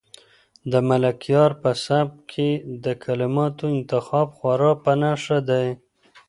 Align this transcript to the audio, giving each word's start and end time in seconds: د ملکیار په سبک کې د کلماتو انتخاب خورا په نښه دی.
د 0.71 0.73
ملکیار 0.89 1.51
په 1.61 1.71
سبک 1.85 2.15
کې 2.31 2.49
د 2.83 2.85
کلماتو 3.03 3.65
انتخاب 3.77 4.27
خورا 4.37 4.71
په 4.83 4.91
نښه 5.01 5.39
دی. 5.49 5.67